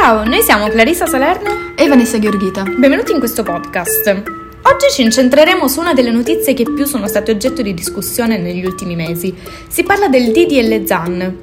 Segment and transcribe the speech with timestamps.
[0.00, 2.62] Ciao, noi siamo Clarissa Salerno e Vanessa Gheorghita.
[2.62, 4.22] Benvenuti in questo podcast.
[4.62, 8.64] Oggi ci incentreremo su una delle notizie che più sono state oggetto di discussione negli
[8.64, 9.34] ultimi mesi.
[9.66, 11.38] Si parla del DDL ZAN.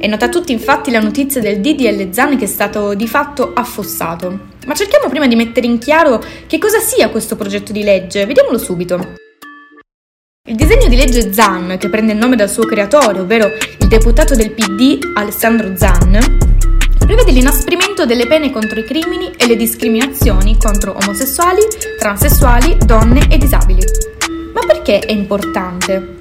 [0.00, 3.52] È nota a tutti infatti la notizia del DDL ZAN che è stato di fatto
[3.54, 4.40] affossato.
[4.66, 8.26] Ma cerchiamo prima di mettere in chiaro che cosa sia questo progetto di legge.
[8.26, 9.14] Vediamolo subito.
[10.48, 14.34] Il disegno di legge ZAN, che prende il nome dal suo creatore, ovvero il deputato
[14.34, 16.53] del PD Alessandro ZAN,
[17.04, 21.60] prevede l'inasprimento delle pene contro i crimini e le discriminazioni contro omosessuali,
[21.98, 23.84] transessuali, donne e disabili.
[24.52, 26.16] Ma perché è importante?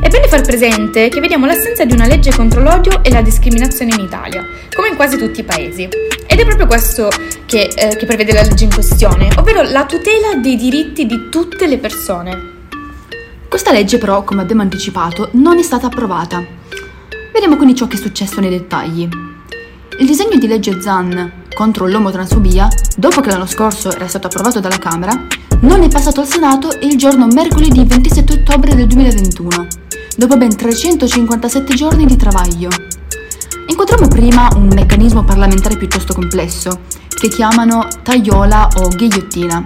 [0.00, 3.94] È bene far presente che vediamo l'assenza di una legge contro l'odio e la discriminazione
[3.94, 5.88] in Italia, come in quasi tutti i paesi.
[6.26, 7.08] Ed è proprio questo
[7.46, 11.66] che, eh, che prevede la legge in questione, ovvero la tutela dei diritti di tutte
[11.66, 12.52] le persone.
[13.48, 16.44] Questa legge però, come abbiamo anticipato, non è stata approvata.
[17.32, 19.08] Vediamo quindi ciò che è successo nei dettagli.
[19.96, 24.78] Il disegno di legge ZAN contro l'omotransfobia, dopo che l'anno scorso era stato approvato dalla
[24.78, 25.26] Camera,
[25.60, 29.66] non è passato al Senato il giorno mercoledì 27 ottobre del 2021,
[30.16, 32.70] dopo ben 357 giorni di travaglio.
[33.68, 39.64] Incontriamo prima un meccanismo parlamentare piuttosto complesso, che chiamano tagliola o ghigliottina.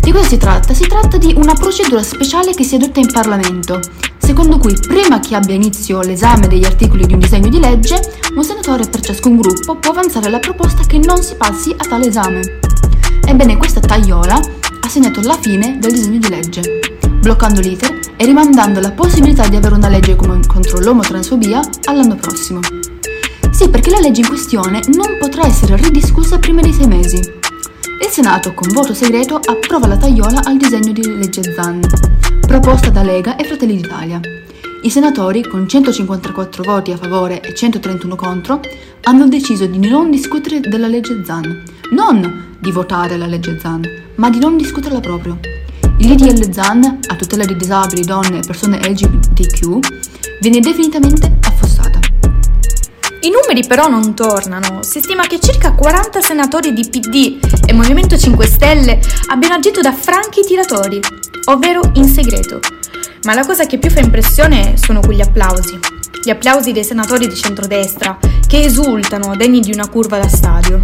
[0.00, 0.74] Di cosa si tratta?
[0.74, 3.80] Si tratta di una procedura speciale che si adotta in Parlamento
[4.26, 8.00] secondo cui prima che abbia inizio l'esame degli articoli di un disegno di legge,
[8.34, 12.08] un senatore per ciascun gruppo può avanzare la proposta che non si passi a tale
[12.08, 12.58] esame.
[13.24, 16.80] Ebbene, questa tagliola ha segnato la fine del disegno di legge,
[17.20, 22.58] bloccando l'iter e rimandando la possibilità di avere una legge contro l'omotransfobia all'anno prossimo.
[23.52, 27.16] Sì, perché la legge in questione non potrà essere ridiscussa prima di sei mesi.
[27.16, 31.80] Il Senato, con voto segreto, approva la tagliola al disegno di legge ZAN,
[32.60, 34.18] proposta da Lega e Fratelli d'Italia.
[34.82, 38.60] I senatori, con 154 voti a favore e 131 contro,
[39.02, 43.82] hanno deciso di non discutere della legge ZAN, non di votare la legge ZAN,
[44.14, 45.38] ma di non discuterla proprio.
[45.98, 49.78] Il DDL ZAN, a tutela di disabili, donne e persone LGBTQ,
[50.40, 51.45] viene definitivamente.
[53.26, 54.84] I numeri però non tornano.
[54.84, 59.00] Si stima che circa 40 senatori di PD e Movimento 5 Stelle
[59.30, 61.00] abbiano agito da franchi tiratori,
[61.46, 62.60] ovvero in segreto.
[63.24, 65.76] Ma la cosa che più fa impressione sono quegli applausi.
[66.22, 68.16] Gli applausi dei senatori di centrodestra
[68.46, 70.78] che esultano degni di una curva da stadio.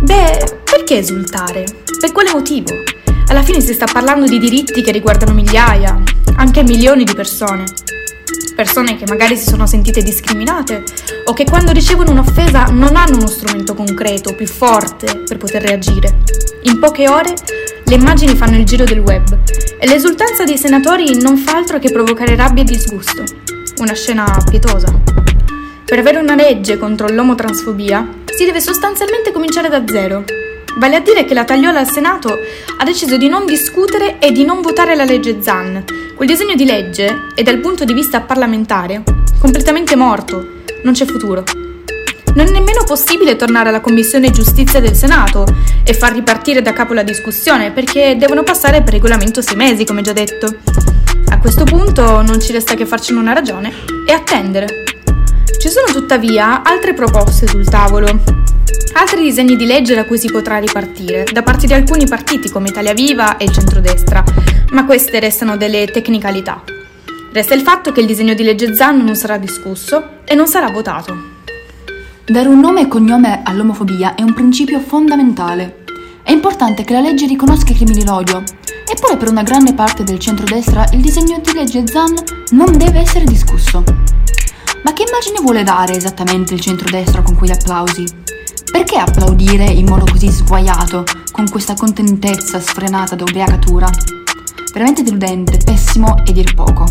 [0.00, 1.66] Beh, perché esultare?
[2.00, 2.70] Per quale motivo?
[3.28, 6.02] Alla fine si sta parlando di diritti che riguardano migliaia,
[6.34, 7.62] anche milioni di persone.
[8.60, 10.84] Persone che magari si sono sentite discriminate
[11.24, 16.18] o che quando ricevono un'offesa non hanno uno strumento concreto, più forte per poter reagire.
[16.64, 17.32] In poche ore
[17.84, 19.38] le immagini fanno il giro del web
[19.78, 23.24] e l'esultanza dei senatori non fa altro che provocare rabbia e disgusto.
[23.78, 24.92] Una scena pietosa.
[25.86, 30.22] Per avere una legge contro l'omotransfobia si deve sostanzialmente cominciare da zero.
[30.78, 32.38] Vale a dire che la tagliola al Senato
[32.78, 35.84] ha deciso di non discutere e di non votare la legge ZAN.
[36.14, 39.02] Quel disegno di legge è dal punto di vista parlamentare
[39.40, 41.42] completamente morto, non c'è futuro.
[42.34, 45.44] Non è nemmeno possibile tornare alla Commissione Giustizia del Senato
[45.82, 50.02] e far ripartire da capo la discussione perché devono passare per regolamento sei mesi, come
[50.02, 50.46] già detto.
[51.30, 53.72] A questo punto non ci resta che farcene una ragione
[54.06, 54.84] e attendere.
[55.58, 58.39] Ci sono tuttavia altre proposte sul tavolo,
[58.92, 62.68] altri disegni di legge da cui si potrà ripartire, da parte di alcuni partiti come
[62.68, 64.24] Italia Viva e centrodestra,
[64.70, 66.62] ma queste restano delle tecnicalità.
[67.32, 70.70] Resta il fatto che il disegno di legge ZAN non sarà discusso e non sarà
[70.70, 71.16] votato.
[72.26, 75.84] Dare un nome e cognome all'omofobia è un principio fondamentale.
[76.22, 78.42] È importante che la legge riconosca i crimini d'odio.
[78.88, 82.14] Eppure per una grande parte del centrodestra il disegno di legge ZAN
[82.50, 83.84] non deve essere discusso.
[84.82, 88.04] Ma che immagine vuole dare esattamente il centrodestra con quegli applausi?
[88.70, 93.88] Perché applaudire in modo così sguaiato, con questa contentezza sfrenata da ubriacatura?
[94.72, 96.84] Veramente deludente, pessimo e dir poco.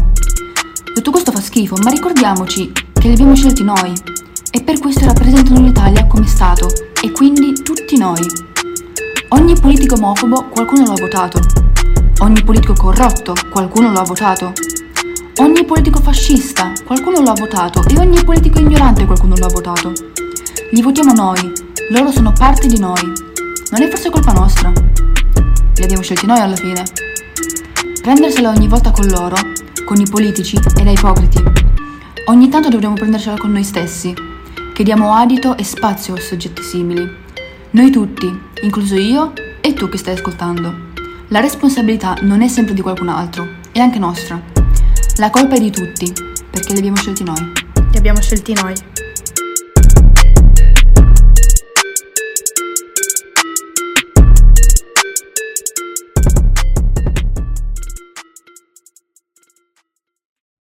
[0.93, 3.93] Tutto questo fa schifo, ma ricordiamoci che li abbiamo scelti noi,
[4.51, 6.67] e per questo rappresentano l'Italia come Stato
[7.01, 8.25] e quindi tutti noi.
[9.29, 11.39] Ogni politico omofobo qualcuno lo ha votato.
[12.19, 14.51] Ogni politico corrotto qualcuno lo ha votato.
[15.37, 19.93] Ogni politico fascista qualcuno lo ha votato e ogni politico ignorante qualcuno lo ha votato.
[20.71, 21.53] Li votiamo noi,
[21.89, 23.01] loro sono parte di noi.
[23.71, 24.71] Non è forse colpa nostra?
[24.71, 26.83] Li abbiamo scelti noi alla fine.
[28.01, 29.35] Prendersela ogni volta con loro,
[29.85, 31.43] con i politici, è da ipocriti.
[32.25, 34.13] Ogni tanto dovremmo prendercela con noi stessi
[34.71, 37.09] che diamo adito e spazio a soggetti simili.
[37.71, 40.87] Noi tutti, incluso io e tu che stai ascoltando.
[41.29, 44.39] La responsabilità non è sempre di qualcun altro, è anche nostra.
[45.17, 46.13] La colpa è di tutti,
[46.49, 47.51] perché li abbiamo scelti noi.
[47.91, 48.73] Li abbiamo scelti noi.